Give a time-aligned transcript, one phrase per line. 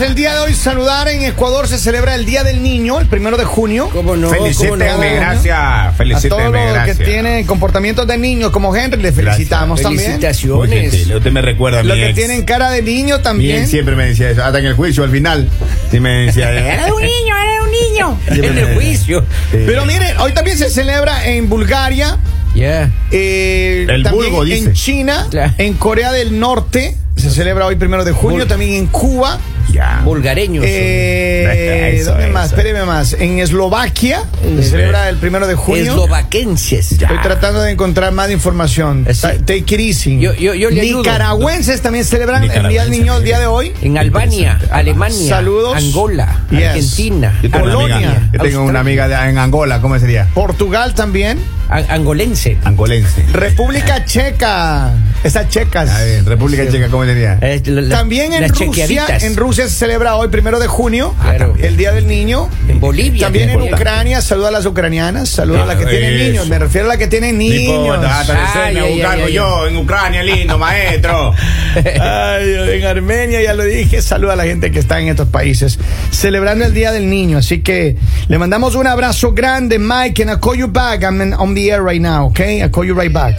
[0.00, 1.08] el día de hoy saludar.
[1.08, 3.88] En Ecuador se celebra el Día del Niño, el primero de junio.
[3.92, 4.28] ¿Cómo no?
[4.28, 4.98] ¿Cómo Felicíteme, no?
[5.16, 5.58] gracias.
[5.58, 10.04] A todos Felicíteme, los que tienen comportamientos de niños como Henry, le felicitamos también.
[10.20, 10.92] Felicitaciones.
[10.92, 11.14] gentil.
[11.16, 12.14] Usted me recuerda a Los que ex.
[12.16, 13.60] tienen cara de niño Mi también.
[13.62, 14.42] ex siempre me decía eso.
[14.44, 15.48] Hasta en el juicio, al final.
[15.90, 16.50] Sí me decía.
[16.52, 18.18] Era un niño, era un niño.
[18.48, 19.24] En el juicio.
[19.50, 19.58] Sí.
[19.66, 22.16] Pero miren, hoy también se celebra en Bulgaria,
[22.54, 22.90] Ya.
[23.10, 24.72] eh, El también vulgo, en dice.
[24.72, 25.52] China, Claro.
[25.58, 29.38] en Corea del Norte, se celebra hoy primero de junio, también en Cuba.
[29.72, 30.02] Ya.
[30.04, 30.64] Vulgareños.
[30.66, 32.32] Eh, Eso, ¿Dónde eso.
[32.32, 32.46] más?
[32.50, 33.12] Espéreme más.
[33.14, 35.82] En Eslovaquia se celebra el primero de junio.
[35.92, 36.92] Eslovaquenses.
[36.92, 39.04] Estoy tratando de encontrar más información.
[39.20, 40.18] Ta- Take it easy.
[40.20, 40.98] Yo- yo- yo le ayudo.
[40.98, 43.72] Nicaragüenses también celebran el Día del Niño el día de hoy.
[43.82, 45.76] En Albania, Alemania, Saludos.
[45.76, 46.64] Angola, Yes.
[46.64, 50.26] Argentina, Yo tengo, una Polonia, amiga, yo tengo una amiga de- en Angola, ¿cómo sería?
[50.34, 51.38] Portugal también.
[51.70, 52.56] Angolense.
[52.64, 53.24] Angolense.
[53.32, 54.92] República Checa.
[55.22, 55.90] Esas checas.
[55.90, 57.04] A ver, República Checa, ¿cómo?
[57.04, 61.54] Eh, la- la- También en Rusia, en Rusia se celebra hoy, primero de junio, Claro.
[61.58, 62.48] el Día del Niño.
[62.68, 63.26] En Bolivia.
[63.26, 63.82] También en importante.
[63.82, 66.24] Ucrania, saluda a las ucranianas, saluda a las que Ah, tienen eso.
[66.24, 68.04] niños, me refiero a las que tienen Ni niños.
[68.04, 71.34] hasta Ay, ay, ay, yo en Ucrania, lindo, maestro.
[71.74, 75.78] Ay, en Armenia, ya lo dije, saluda a la gente que está en estos países,
[76.10, 77.38] celebrando el Día del Niño.
[77.38, 77.96] Así que
[78.28, 81.02] le mandamos un abrazo grande, Mike, and I call you back.
[81.02, 82.62] I'm on the air right now, okay?
[82.62, 83.36] I call you right back.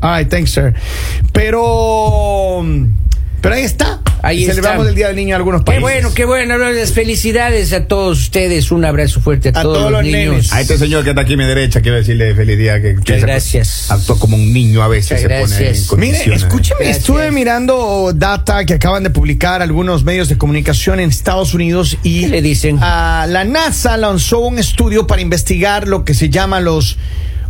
[0.00, 0.74] All right, thanks, sir.
[1.32, 2.64] Pero,
[3.40, 4.03] pero ahí está.
[4.24, 4.90] Ahí Celebramos está.
[4.90, 5.82] el Día del Niño en algunos Qué países.
[5.82, 6.56] bueno, qué bueno.
[6.58, 8.70] Las felicidades a todos ustedes.
[8.70, 10.30] Un abrazo fuerte a, A todos, todos los los niños.
[10.32, 10.52] nenes.
[10.52, 12.80] A este señor que está aquí a mi derecha, quiero decirle feliz día.
[12.80, 13.90] Que, gracias.
[13.90, 15.92] Actuó como un niño a veces, se pone en gracias.
[15.96, 16.98] Mire, escúcheme, Gracias.
[16.98, 22.22] estuve mirando data que acaban de publicar algunos medios de comunicación en Estados Unidos y
[22.22, 22.78] ¿Qué le dicen?
[22.80, 26.96] ah, la NASA lanzó un estudio para investigar lo que se llama los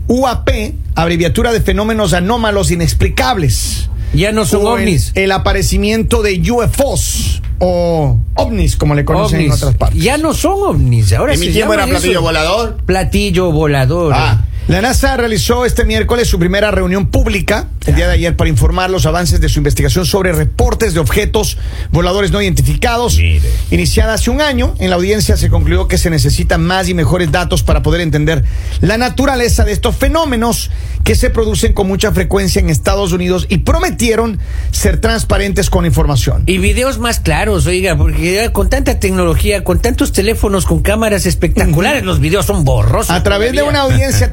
[0.07, 0.51] UAP,
[0.97, 3.89] abreviatura de fenómenos anómalos inexplicables.
[4.15, 5.13] Ya no son el- ovnis.
[5.15, 10.03] El, aparecimiento de UFOs o ovnis, como le conocen en otras partes.
[10.03, 11.13] Ya no son ovnis.
[11.13, 12.23] Ahora ¿En mi tiempo era platillo eso.
[12.23, 12.77] volador?
[12.87, 14.13] Platillo volador.
[14.15, 14.45] Ah.
[14.67, 18.89] La NASA realizó este miércoles su primera reunión pública el día de ayer para informar
[18.89, 21.59] los avances de su investigación sobre reportes de objetos
[21.91, 23.19] voladores no identificados.
[23.19, 23.43] Mire.
[23.71, 27.31] Iniciada hace un año, en la audiencia se concluyó que se necesitan más y mejores
[27.31, 28.43] datos para poder entender
[28.81, 30.71] la naturaleza de estos fenómenos
[31.03, 34.39] que se producen con mucha frecuencia en Estados Unidos y prometieron
[34.71, 36.45] ser transparentes con la información.
[36.47, 42.05] Y videos más claros, oiga, porque con tanta tecnología, con tantos teléfonos con cámaras espectaculares,
[42.05, 43.11] los videos son borrosos.
[43.11, 44.33] A través de una audiencia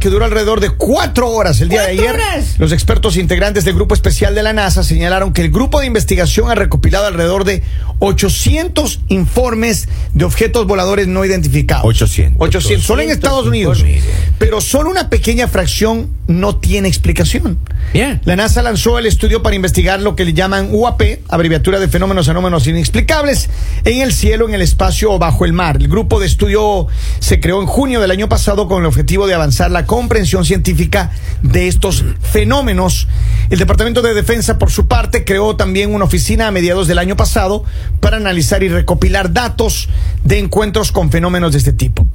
[0.00, 2.54] que duró alrededor de cuatro horas el día de ¿Cuatro ayer, horas?
[2.58, 6.48] los expertos integrantes del grupo especial de la NASA señalaron que el grupo de investigación
[6.50, 7.62] ha recopilado alrededor de
[8.00, 11.84] 800 informes de objetos voladores no identificados.
[11.84, 12.36] 800.
[12.40, 13.78] 800, solo en 800 Estados Unidos.
[13.78, 14.04] informes.
[14.38, 17.58] Pero solo una pequeña fracción no tiene explicación.
[17.92, 18.20] Bien.
[18.24, 22.28] La NASA lanzó el estudio para investigar lo que le llaman UAP, abreviatura de fenómenos
[22.28, 23.48] anómalos inexplicables,
[23.84, 25.78] en el cielo, en el espacio o bajo el mar.
[25.78, 26.86] El grupo de estudio
[27.18, 31.10] se creó en junio del año pasado con el objetivo de avanzar la comprensión científica
[31.42, 33.08] de estos fenómenos.
[33.50, 37.16] El Departamento de Defensa, por su parte, creó también una oficina a mediados del año
[37.16, 37.64] pasado
[38.00, 39.88] para analizar y recopilar datos
[40.24, 42.06] de encuentros con fenómenos de este tipo.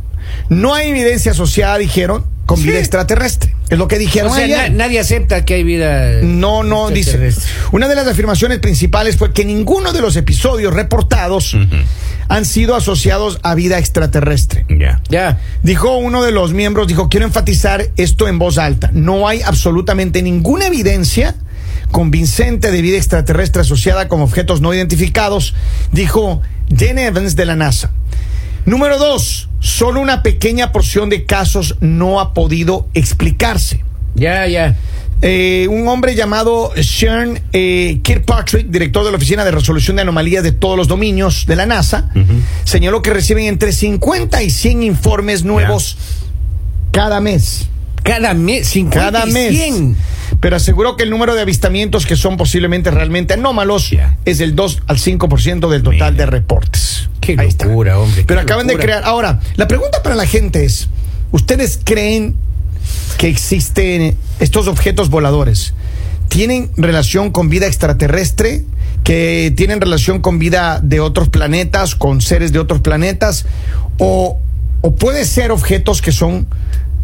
[0.49, 3.53] No hay evidencia asociada, dijeron, con vida extraterrestre.
[3.69, 4.71] Es lo que dijeron O sea, ayer.
[4.71, 6.21] na- nadie acepta que hay vida.
[6.21, 7.31] No, no, dice.
[7.71, 11.55] Una de las afirmaciones principales fue que ninguno de los episodios reportados
[12.29, 14.65] han sido asociados a vida extraterrestre.
[14.69, 15.01] Ya.
[15.09, 15.39] Ya.
[15.63, 18.89] Dijo uno de los miembros, dijo, quiero enfatizar esto en voz alta.
[18.93, 21.35] No hay absolutamente ninguna evidencia
[21.93, 25.53] convincente de vida extraterrestre asociada con objetos no identificados,
[25.93, 26.41] dijo
[26.75, 27.91] Jen Evans de la NASA.
[28.65, 33.85] Número dos, solo una pequeña porción de casos no ha podido explicarse.
[34.15, 34.75] Ya, ya.
[35.21, 40.43] Eh, un hombre llamado Sean eh, Kirkpatrick, director de la Oficina de Resolución de Anomalías
[40.43, 42.09] de todos los dominios de la NASA,
[42.65, 45.97] señaló que reciben entre 50 y 100 informes nuevos
[46.91, 47.67] cada mes.
[48.03, 49.55] Cada mes, 50 Cada mes.
[49.55, 49.95] 100.
[50.43, 53.91] Pero aseguró que el número de avistamientos que son posiblemente realmente anómalos
[54.25, 57.09] es del 2 al 5% del total de reportes.
[57.21, 57.65] Qué Ahí está.
[57.65, 58.25] locura, hombre.
[58.27, 59.03] Pero acaban de crear.
[59.05, 60.89] Ahora, la pregunta para la gente es:
[61.31, 62.35] ¿Ustedes creen
[63.17, 65.75] que existen estos objetos voladores?
[66.27, 68.65] ¿Tienen relación con vida extraterrestre?
[69.05, 73.45] ¿Que tienen relación con vida de otros planetas, con seres de otros planetas?
[73.97, 74.39] ¿O,
[74.81, 76.47] o puede ser objetos que son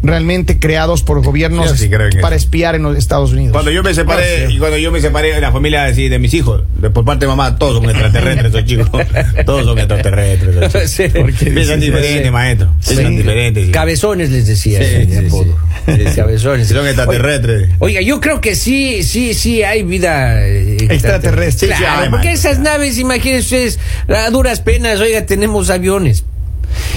[0.02, 2.44] realmente creados por gobiernos sí para eso.
[2.44, 3.52] espiar en los Estados Unidos.
[3.52, 6.62] Cuando yo me separé, y cuando yo me separé de la familia de mis hijos,
[6.80, 8.88] de- por parte de mamá, todos son extraterrestres, esos chicos.
[9.46, 10.56] Todos son extraterrestres.
[10.74, 11.30] esos chicos.
[11.38, 11.44] Sí.
[11.50, 12.30] Piensan diferente, Sí.
[12.30, 12.68] maestro.
[12.86, 13.16] Piensan Sí.
[13.18, 13.64] diferente.
[13.66, 13.70] sí.
[13.72, 14.78] Cabezones les decía.
[14.78, 15.58] Sí, ese sí, apodo.
[15.86, 15.92] sí.
[15.96, 16.68] Sí, Cabezones.
[16.68, 17.68] Son extraterrestres.
[17.78, 21.68] Oiga, yo creo que sí, sí, sí hay vida eh, Extraterrestre.
[21.68, 22.50] Sí, sí, Claro, hay, porque maestro.
[22.50, 26.24] esas naves, imagínense ustedes, a duras penas, oiga, tenemos aviones.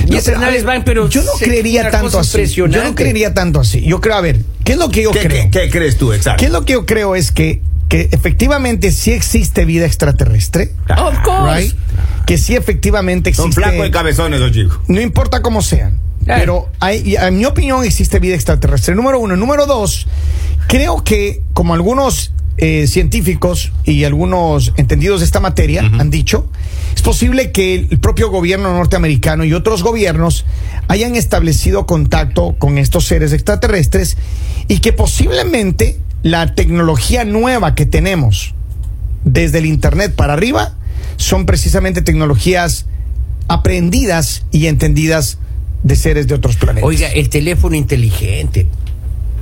[0.08, 2.46] No, van, pero yo no creería tanto así.
[2.48, 3.82] Yo no creería tanto así.
[3.82, 5.44] Yo creo, a ver, ¿qué es lo que yo ¿Qué, creo?
[5.52, 6.40] qué- qué crees tú, exacto?
[6.40, 7.16] ¿Qué es lo que yo creo?
[7.16, 10.72] Es que, que efectivamente sí existe vida extraterrestre.
[10.90, 11.62] Of course.
[11.62, 11.76] right?
[12.26, 13.70] Que sí efectivamente Son existe.
[13.70, 14.80] flacos y cabezones esos chicos.
[14.88, 16.00] No importa cómo sean.
[16.24, 16.40] Claro.
[16.40, 18.96] Pero hay, en mi opinión existe vida extraterrestre.
[18.96, 19.36] Número uno.
[19.36, 20.08] Número dos,
[20.68, 26.48] creo que como algunos eh, científicos y algunos entendidos de esta materia han dicho,
[26.96, 30.46] es posible que el propio gobierno norteamericano y otros gobiernos
[30.88, 34.18] hayan establecido contacto con estos seres extraterrestres
[34.68, 38.54] y que posiblemente la tecnología nueva que tenemos
[39.26, 40.76] desde el Internet para arriba
[41.18, 42.86] son precisamente tecnologías
[43.48, 45.38] aprendidas y entendidas
[45.84, 46.88] de seres de otros planetas.
[46.88, 48.68] Oiga, el teléfono inteligente.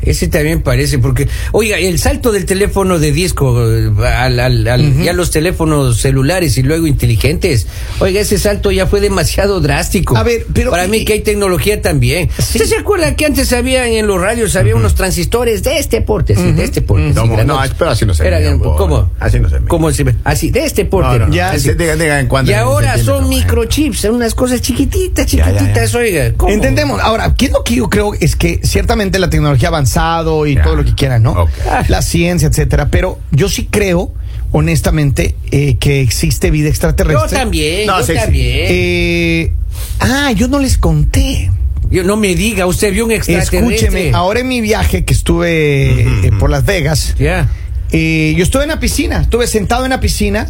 [0.01, 5.13] Ese también parece, porque, oiga, el salto del teléfono de disco eh, al, al- ya
[5.13, 7.67] los teléfonos celulares y luego inteligentes,
[7.99, 10.17] oiga, ese salto ya fue demasiado drástico.
[10.17, 12.29] A ver, pero- Para mí que hay tecnología también.
[12.37, 12.57] Sí.
[12.57, 16.35] ¿Usted se acuerda que antes había en los radios, había unos transistores de este porte,
[16.35, 17.11] sí, de este porte?
[17.13, 17.45] grandotes?
[17.45, 18.23] No, pero así no se
[18.57, 19.11] por- ¿Cómo?
[19.19, 19.67] así no se mide.
[19.67, 20.15] ¿Cómo se ve?
[20.23, 21.11] Así, de este porte.
[21.13, 21.33] No, no, no.
[21.33, 21.69] Ya, así.
[21.69, 25.45] Diga- diga en cuánto Y ahora entiende, son no, microchips, son unas cosas chiquititas, Ya,
[25.45, 25.59] ya, ya.
[25.59, 26.33] chiquititas, oiga.
[26.37, 26.51] ¿cómo?
[26.53, 26.99] Entendemos.
[27.01, 28.13] Ahora, ¿qué es lo que yo creo?
[28.19, 31.47] Es que ciertamente la tecnología ha avanzado y todo lo que quieran, ¿no?
[31.87, 32.89] La ciencia, etcétera.
[32.89, 34.13] Pero yo sí creo,
[34.51, 37.37] honestamente, eh, que existe vida Yo extraterrestre.
[37.37, 38.19] también, No, yo sí, sí.
[38.19, 38.65] también.
[38.69, 39.53] Eh,
[39.99, 41.49] ah, yo no les conté.
[41.89, 43.59] Yo, no me diga, usted vio un extraterrestre.
[43.59, 47.49] Escúcheme, ahora en mi viaje que estuve eh, por Las Vegas, Ya.
[47.91, 50.47] eh, yo estuve en la piscina, estuve sentado en la piscina.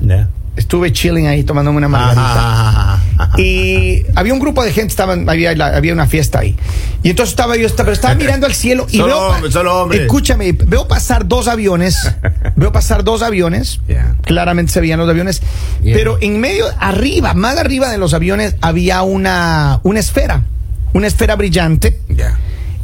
[0.56, 2.22] Estuve chilling ahí tomándome una margarita.
[2.22, 3.42] ajá, ajá, ajá.
[3.42, 6.56] Y había un grupo de gente, estaban, había, la- había una fiesta ahí.
[7.04, 9.28] Y entonces estaba yo, estaba, pero estaba mirando al cielo y Solo veo.
[9.32, 10.02] hombres, solo hombres.
[10.02, 12.12] Escúchame, veo pasar dos aviones.
[12.56, 13.80] veo pasar dos aviones.
[14.24, 15.42] Claramente se veían los aviones.
[15.82, 15.96] Yeah.
[15.96, 20.44] Pero en medio, arriba, más arriba de los aviones, había una, una esfera.
[20.94, 22.00] Una esfera brillante.
[22.10, 22.38] Ya.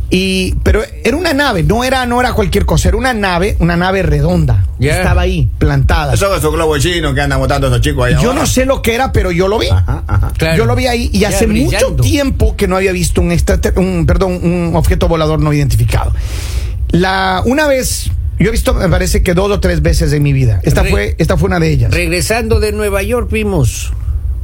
[0.09, 3.75] Y, pero era una nave, no era, no era cualquier cosa, era una nave, una
[3.75, 4.65] nave redonda.
[4.80, 6.13] Estaba ahí, plantada.
[6.13, 8.42] Esos esos globos chinos que andan botando esos chicos allá Yo ahora.
[8.42, 9.68] no sé lo que era, pero yo lo vi.
[9.68, 10.31] Ajá, ajá.
[10.38, 10.57] Claro.
[10.57, 13.36] Yo lo vi ahí y hace mucho tiempo que no había visto un
[13.75, 16.13] un perdón, un objeto volador no identificado.
[16.89, 20.31] La una vez yo he visto me parece que dos o tres veces en mi
[20.31, 20.62] vida.
[20.63, 21.92] Esta Re- fue esta fue una de ellas.
[21.92, 23.92] Regresando de Nueva York vimos.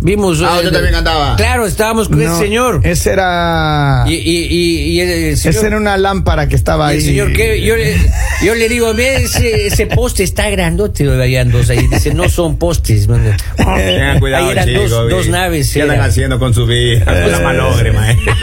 [0.04, 0.42] Vimos.
[0.42, 1.36] Ah, eh, yo también andaba.
[1.38, 2.82] Claro, estábamos con No, el señor.
[2.84, 5.56] Ese era Y, y, y, y el señor.
[5.56, 6.98] esa era una lámpara que estaba ahí.
[6.98, 7.62] el señor, ¿qué?
[7.62, 7.96] Yo le,
[8.44, 11.88] yo le digo, ve, ese, ese poste está grandote, vayan dos ahí.
[11.88, 13.08] Dice, no son postes.
[13.08, 15.72] Tengan cuidado, Ahí eran chicos, dos, dos naves.
[15.74, 16.06] ¿Qué andan era.
[16.06, 17.06] haciendo con su vida?
[17.06, 18.34] Con la malogre, maestro.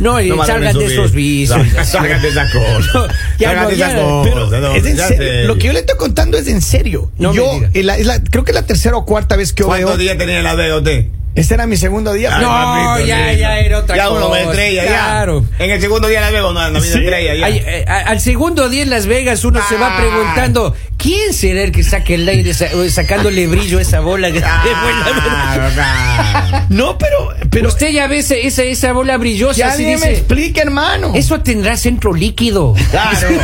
[0.00, 1.56] No, y valoren salgan de esos vicios.
[1.72, 2.94] No, Salgan de esas cosas.
[2.94, 3.06] No,
[3.38, 4.60] ya Salgan no, de esas cosas.
[4.60, 5.46] No.
[5.46, 7.10] Lo que yo le estoy contando es en serio.
[7.18, 7.70] No me yo diga.
[7.72, 9.82] en la- es la- creo que es la tercera o cuarta vez que yo veo.
[9.82, 10.95] ¿Cuántos días tenía en la usted?
[11.34, 12.34] Este era mi segundo día.
[12.34, 13.40] Ay, No, papito, ya, lindo.
[13.42, 15.44] ya era otra ya uno cosa, ve estrella, claro.
[15.58, 15.64] ya.
[15.66, 16.98] En el segundo día la veo, no, no viene Sí.
[16.98, 17.44] estrella, ya.
[17.46, 19.98] Ay, eh, a- al segundo día en Las Vegas uno se va Ah.
[19.98, 24.40] preguntando quién será el que saque el aire eh, sacándole brillo a esa bola que.
[26.70, 30.62] No, pero pero usted ya ve esa, esa bola brillosa ya alguien me dice explique,
[30.62, 31.12] hermano.
[31.14, 33.28] eso tendrá centro líquido Claro.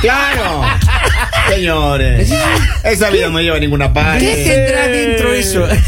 [0.00, 0.62] claro.
[1.48, 2.30] Señores.
[2.84, 4.24] Esa vida no lleva a ninguna parte.
[4.24, 5.66] ¿qué tendrá dentro eso?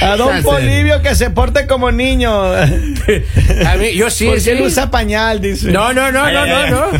[0.00, 0.42] A don.
[0.44, 2.52] Polivio que se porte como niño.
[2.54, 4.50] a mí yo sí, Porque sí.
[4.50, 5.72] él usa pañal, dice.
[5.72, 6.70] no no no Ay, no ay, no ay.
[6.70, 6.90] no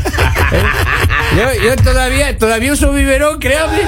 [1.37, 3.83] yo, yo todavía todavía uso biberón créame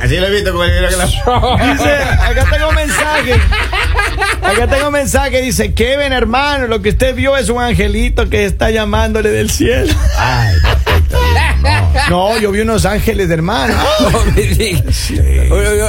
[0.00, 1.06] Así lo he visto con el que la...
[1.72, 3.34] Dice, acá tengo un mensaje.
[4.42, 5.42] Acá tengo un mensaje.
[5.42, 9.92] Dice, Kevin, hermano, lo que usted vio es un angelito que está llamándole del cielo.
[10.16, 10.54] Ay.
[12.10, 13.74] No, yo vi unos ángeles, hermano.
[14.36, 14.82] Oye,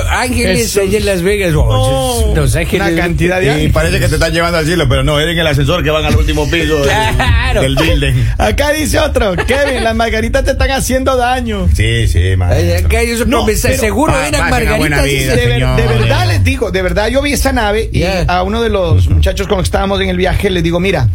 [0.10, 1.54] Ángeles allá en Las Vegas.
[1.56, 2.88] Oh, los ángeles.
[2.92, 3.74] Una cantidad de Y ángeles.
[3.74, 6.06] parece que te están llevando al cielo, pero no, eres en el ascensor que van
[6.06, 7.62] al último piso del- Claro.
[7.62, 8.14] del building.
[8.38, 11.68] Acá dice otro, Kevin, las margaritas te están haciendo daño.
[11.74, 12.88] Sí, sí, Ay, maestro.
[12.88, 12.98] acá
[13.28, 15.04] No, pero- Seguro Pa- eran margaritas.
[15.06, 15.76] vida, De, señor.
[15.78, 18.24] de verdad les digo, de verdad yo vi esa nave y Ya.
[18.28, 21.08] a uno de los muchachos con los que estábamos en el viaje le digo, mira,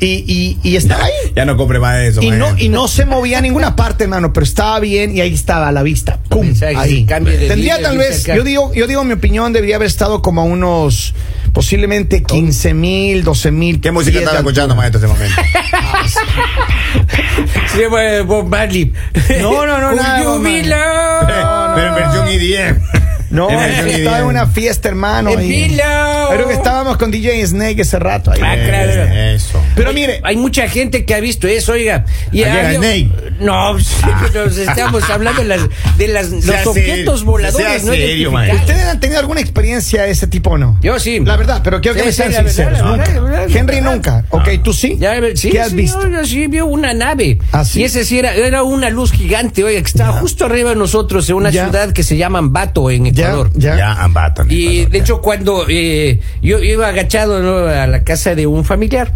[0.00, 1.12] y, y, y estaba ahí.
[1.36, 4.04] Ya no compre más de eso, Y no, y no se movía a ninguna parte,
[4.04, 6.18] hermano, pero estaba bien y ahí estaba a la vista.
[6.28, 6.46] ¡Pum!
[6.46, 7.06] Mensaje, Ahí.
[7.06, 11.14] Tendría tal vez, yo digo, yo digo mi opinión, debería haber estado como a unos
[11.52, 13.80] posiblemente 15 mil, 12 mil.
[13.80, 15.42] ¿Qué música estaba escuchando, maestro, en ese momento?
[17.72, 18.92] Se llama Bob Marley.
[19.40, 20.64] No, no, no, nada, be Marley.
[20.64, 21.74] loved?
[21.74, 23.03] Pero en versión EDM.
[23.34, 25.30] No, En es versión que estaba en una fiesta, hermano.
[25.42, 25.76] Y-.
[26.30, 28.40] Creo que estábamos con DJ Snake ese rato ahí.
[28.42, 28.92] Ah, claro.
[28.92, 29.60] Eh, Eso.
[29.74, 32.04] Pero mire, Hay mucha gente que ha visto eso, oiga.
[32.32, 33.10] Y había- Snake.
[33.40, 33.86] No, sí,
[34.32, 35.60] pero estamos hablando de, las,
[35.98, 38.32] de las, los Sea objetos serio, voladores sea no serio.
[38.54, 40.78] ¿ustedes han tenido alguna experiencia de ese tipo o no?
[40.80, 41.18] Yo sí.
[41.20, 42.72] La verdad, pero quiero que Sí, me sí, sean verdad, sinceros.
[42.72, 43.58] verdad, nunca.
[43.58, 43.92] Henry verdad.
[43.92, 44.24] nunca.
[44.30, 44.96] Ok, ¿tú sí?
[44.98, 46.00] Ya, sí, ¿Qué has sí, visto?
[46.24, 47.38] sí, vio una nave.
[47.50, 47.80] ¿Ah, sí?
[47.80, 51.28] Y ese sí era, era una luz gigante, oiga, que estaba justo arriba de nosotros
[51.28, 51.64] en una Ya.
[51.64, 53.23] ciudad que se llama Ambato, en Ya,
[53.54, 53.76] Ya.
[54.48, 57.66] Y de hecho cuando eh, yo iba agachado ¿no?
[57.68, 59.12] a la casa de un familiar,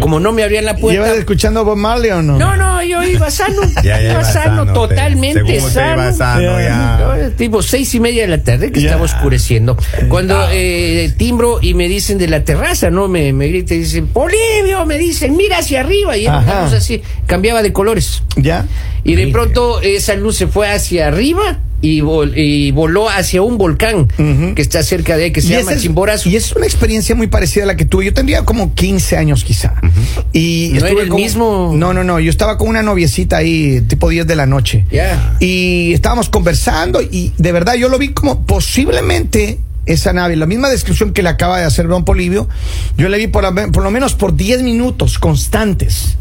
[0.00, 1.02] como no me abrían la puerta.
[1.02, 2.38] ¿Llevas escuchando Bob Marley o no?
[2.38, 6.02] No, no, yo iba sano, Ya, ya iba iba sano, sano, totalmente sano.
[6.02, 6.98] iba sano, ya.
[6.98, 9.76] No, Tipo seis y media de la tarde que estaba oscureciendo.
[10.08, 13.08] Cuando eh, timbro y me dicen de la terraza, ¿no?
[13.08, 16.16] Me, me gritan y dicen, Polivio, me dicen, mira hacia arriba.
[16.16, 18.22] Y así, cambiaba de colores.
[18.36, 18.66] ¿Ya?
[19.04, 23.58] Y de pronto esa luz se fue hacia arriba y, vol- y voló hacia un
[23.58, 24.06] volcán
[24.54, 26.28] que está cerca de ahí, que se Y llama Chimborazo.
[26.28, 28.06] Y es una experiencia muy parecida a la que tuve.
[28.06, 29.74] Yo tendría como 15 años quizá.
[30.32, 31.72] Y ¿No estuve era el mismo?
[31.74, 32.20] No, no, no.
[32.20, 34.84] Yo estaba con una noviecita ahí, tipo 10 de la noche.
[34.90, 35.36] Ya.
[35.40, 40.70] Y estábamos conversando y de verdad yo lo vi como posiblemente esa nave, la misma
[40.70, 42.48] descripción que le acaba de hacer Don Polivio,
[42.96, 46.16] yo le vi por, lo menos por 10 minutos constantes.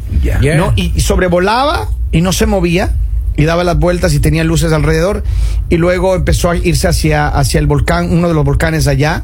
[0.57, 0.73] ¿no?
[0.75, 2.93] Y, y sobrevolaba y no se movía
[3.35, 5.23] y daba las vueltas y tenía luces alrededor
[5.69, 9.23] y luego empezó a irse hacia, hacia el volcán, uno de los volcanes allá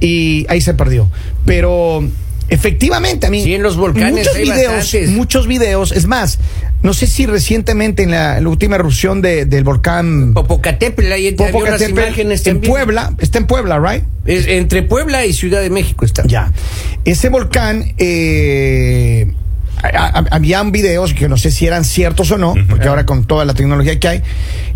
[0.00, 1.08] y ahí se perdió.
[1.44, 2.02] Pero
[2.48, 5.10] efectivamente a mí Sí, en los volcanes muchos hay videos, bastantes.
[5.10, 6.38] muchos videos, es más,
[6.82, 11.28] no sé si recientemente en la, en la última erupción de- del volcán Popocatépetl, ahí
[11.38, 12.70] unas Popocatépetl, imágenes en también.
[12.72, 14.04] Puebla, está en Puebla, right?
[14.26, 16.24] Es entre Puebla y Ciudad de México está.
[16.26, 16.52] Ya.
[17.04, 19.32] Ese volcán, eh,
[19.82, 23.24] a- a- habían videos que no sé si eran ciertos o no, porque ahora con
[23.24, 24.22] toda la tecnología que hay,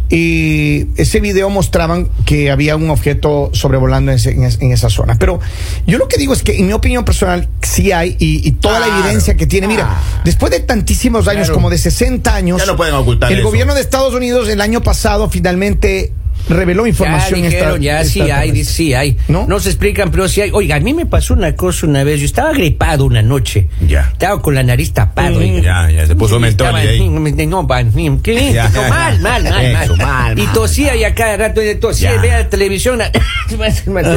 [0.08, 4.88] y ese video mostraban que había un objeto sobrevolando en, ese- en es- en esa
[4.88, 5.16] zona.
[5.18, 5.40] Pero
[5.86, 8.78] yo lo que digo es que, en mi opinión personal, sí hay, y, y toda
[8.78, 10.20] la evidencia que tiene, mira, Ah.
[10.24, 11.54] después de tantísimos años, Claro.
[11.54, 13.48] como de 60 años, Ya no pueden ocultar el eso.
[13.48, 16.12] gobierno de Estados Unidos el año pasado finalmente
[16.48, 17.42] reveló Ya información.
[17.42, 19.18] dijeron, esta- ya esta- sí hay, dice, sí hay.
[19.28, 19.46] ¿No?
[19.46, 19.60] ¿No?
[19.60, 20.50] se explican, pero sí hay.
[20.52, 22.20] Oiga, a mí me pasó una cosa una vez.
[22.20, 23.68] Yo estaba gripado una noche.
[23.86, 24.10] Ya.
[24.12, 25.30] Estaba con la nariz tapada.
[25.30, 25.60] Mm.
[25.62, 26.38] Ya, ya, se puso
[26.80, 26.98] Y y ahí.
[27.46, 28.52] No, ¿qué?
[28.54, 29.22] Ya, No, ya, mal, ya.
[29.22, 30.06] mal, mal, Eso, mal.
[30.06, 30.96] mal, Y tosía mal.
[30.98, 32.20] y a cada rato y tosía, Ya.
[32.20, 32.98] vea la televisión.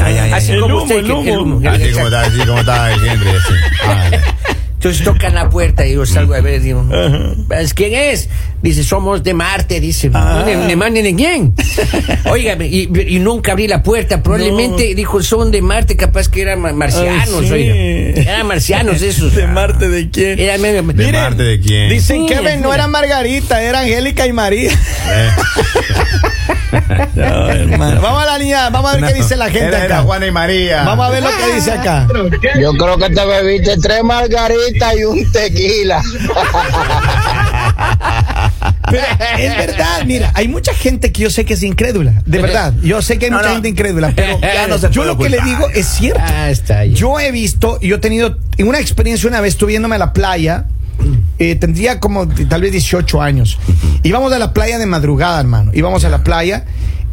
[0.10, 0.36] ya, ya.
[0.36, 0.98] Así El como humo, usted.
[0.98, 1.70] el que- humo.
[1.70, 3.30] Así como está, así como está el Henry.
[3.30, 3.54] así.
[3.86, 4.22] Ah, ya.
[4.80, 6.86] Entonces tocan la puerta y yo salgo a ver, digo,
[7.60, 8.30] ¿es quién es?
[8.62, 10.44] Dice, somos de Marte, dice, Ah.
[10.46, 11.54] ¿de, de Marte de quién?
[12.32, 16.62] Oiga, y, y nunca abrí la puerta, probablemente dijo, son de Marte, capaz que eran
[16.62, 17.52] ma- marcianos, Ay, sí.
[17.54, 17.76] oiga.
[18.32, 19.36] Eran marcianos esos.
[19.36, 20.38] ¿De Marte de quién?
[20.38, 20.58] ¿De
[20.94, 21.90] Miren, parte de quién?
[21.90, 24.72] Dicen Sí, que ven, no era Margarita, era Angélica y María.
[26.72, 30.04] Eh, Vamos a la línea, vamos a ver qué dice la gente era, era acá.
[30.04, 30.84] Juana y María.
[30.84, 32.08] Vamos a ver lo que dice acá.
[32.62, 36.02] Yo creo que te bebiste tres margaritas y un tequila.
[38.90, 39.04] Pero
[39.38, 42.74] es verdad, mira, hay mucha gente que yo sé que es incrédula, de verdad.
[42.82, 43.54] Yo sé que hay No, mucha no.
[43.56, 46.20] gente incrédula, pero Ya no se yo lo que le digo es cierto.
[46.24, 46.86] Ah, está.
[46.86, 50.00] Yo he visto, y yo he tenido en una experiencia una vez, estuve yéndome a
[50.00, 50.66] la playa,
[51.38, 53.60] eh, tendría como tal vez 18 años.
[54.04, 55.72] Íbamos a la playa de madrugada, hermano.
[55.74, 56.66] Íbamos a la playa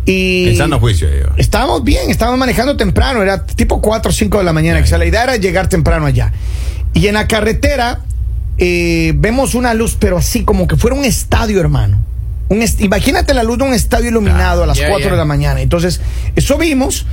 [0.07, 0.49] y...
[0.51, 1.27] En sano juicio, yo.
[1.37, 4.99] Estábamos bien, estábamos manejando temprano, era tipo 4 o 5 de la mañana, que sea,
[4.99, 6.33] la idea era llegar temprano allá.
[6.97, 8.01] Y en la carretera
[8.59, 12.03] eh, vemos una luz, pero así como que fuera un estadio, hermano.
[12.49, 15.11] Un est- Imagínate la luz de un estadio iluminado a las Ya, 4 ya.
[15.13, 15.61] de la mañana.
[15.61, 16.01] Entonces,
[16.37, 17.07] eso vimos,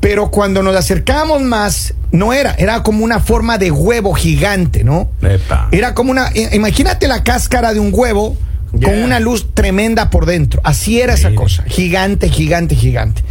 [0.00, 5.10] pero cuando nos acercábamos más, no era, era como una forma de huevo gigante, ¿no?
[5.22, 5.68] Epa.
[5.72, 8.36] Era como una, imagínate la cáscara de un huevo
[8.84, 10.60] con una luz tremenda por dentro.
[10.62, 13.22] Así era esa cosa, gigante, gigante, gigante.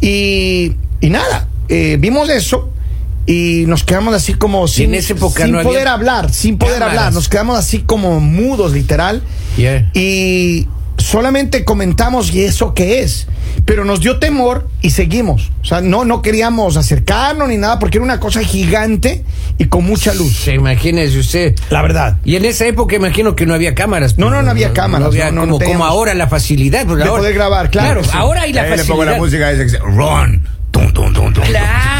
[0.00, 2.70] Y, y nada, eh, vimos eso
[3.26, 6.58] y nos quedamos así como sin, en esa época sin no había poder hablar, sin
[6.58, 6.98] poder cámaras.
[6.98, 7.12] hablar.
[7.12, 9.22] Nos quedamos así como mudos, literal.
[9.56, 9.90] Yeah.
[9.94, 13.26] Y solamente comentamos, ¿y eso qué es?
[13.64, 15.50] Pero nos dio temor y seguimos.
[15.62, 19.24] O sea, no, no queríamos acercarnos ni nada porque era una cosa gigante
[19.58, 20.36] y con mucha luz.
[20.44, 21.54] Se imagínese usted.
[21.70, 22.18] La verdad.
[22.24, 24.18] Y en esa época imagino que no había cámaras.
[24.18, 26.84] No, no, no había cámaras, había no, no, como, como ahora la facilidad.
[26.86, 28.10] pues, De ahora- poder grabar, claro, sí.
[28.12, 28.94] ahora hay la Ahí le facilidad.
[28.96, 30.46] pongo la música que dice, Run.
[30.70, 31.42] Tum, tum, tum, tum.
[31.44, 31.95] Claro.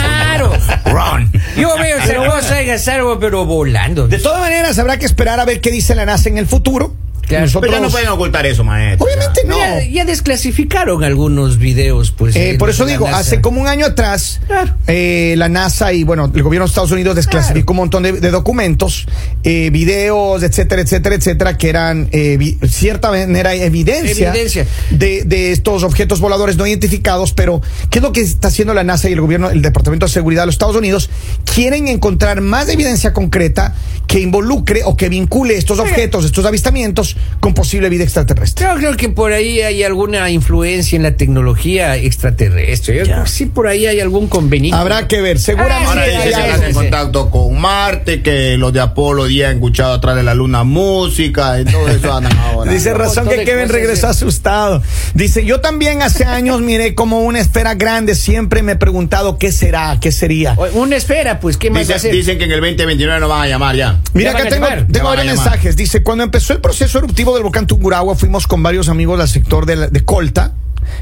[0.84, 1.30] Run.
[1.56, 4.08] Yo veo esa cosa, salgo, pero volando.
[4.08, 6.94] De todas maneras, habrá que esperar a ver qué dice la NASA en el futuro.
[7.30, 9.06] Nosotros- Pero ya no pueden ocultar eso, maestro.
[9.06, 9.58] Obviamente no.
[9.58, 12.36] Ya, ya desclasificaron algunos videos, pues.
[12.36, 13.18] Eh, eh, por eso digo, NASA.
[13.18, 14.74] hace como un año atrás, Claro.
[14.86, 18.30] eh, la NASA y bueno, el gobierno de Estados Unidos desclasificó un montón de, de
[18.30, 19.06] documentos,
[19.42, 24.66] eh, videos, etcétera, etcétera, etcétera, que eran eh, cierta manera evidencia, Evidencia.
[24.90, 27.32] De, de estos objetos voladores no identificados.
[27.32, 30.12] Pero, ¿qué es lo que está haciendo la NASA y el gobierno, el Departamento de
[30.12, 31.10] Seguridad de los Estados Unidos?
[31.54, 33.74] Quieren encontrar más evidencia concreta
[34.06, 38.66] que involucre o que vincule estos objetos, estos avistamientos, con posible vida extraterrestre.
[38.66, 42.96] Yo creo que por ahí hay alguna influencia en la tecnología extraterrestre.
[42.98, 44.74] Yo creo que sí, por ahí hay algún convenio.
[44.74, 45.86] Habrá que ver, seguramente.
[45.88, 46.46] Ahora hay algo.
[46.54, 50.34] están en contacto con Marte, que los de Apolo ya han escuchado atrás de la
[50.34, 52.72] luna música, y todo eso andan ahora.
[52.72, 54.82] Dice razón que Kevin regresó asustado.
[55.14, 59.52] Dice, yo también hace años miré como una esfera grande, siempre me he preguntado qué
[59.52, 60.56] será, qué sería.
[60.74, 62.12] Una espera, pues, ¿qué más va a Dice- hacer?
[62.12, 64.00] dicen que en el 2029 nos van a llamar ya.
[64.14, 65.76] Mira, Ya acá tengo, tengo Ya varios mensajes.
[65.76, 69.64] Dice, cuando empezó el proceso eruptivo del volcán Tungurahua, fuimos con varios amigos al sector
[69.64, 70.52] de, la- de Colta.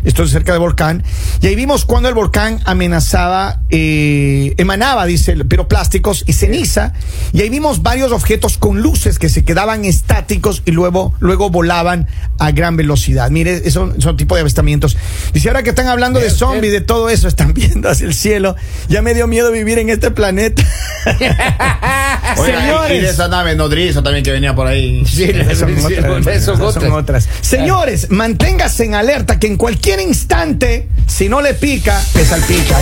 [0.03, 1.03] Esto es cerca del volcán.
[1.43, 6.95] Y ahí vimos cuando el volcán amenazaba, eh, emanaba, dice, piroplásticos y ceniza.
[7.35, 12.07] Y ahí vimos varios objetos con luces que se quedaban estáticos y luego, luego volaban
[12.39, 13.31] a gran velocidad.
[13.31, 14.97] Mire, esos son tipo de avistamientos.
[15.35, 18.57] Dice, ahora que están hablando de zombies, de todo eso, están viendo hacia el cielo.
[18.89, 20.63] Ya me dio miedo vivir en este planeta.
[22.39, 22.99] Oiga, y- Señores.
[22.99, 25.03] Y de esa nave nodriza también que venía por ahí.
[25.15, 27.29] Sí, Son sí, otras, son son otras.
[27.41, 32.79] Señores, manténgase en alerta que en cualquier instante, si no le pica, le salpica.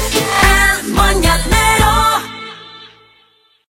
[0.83, 2.02] El mañanero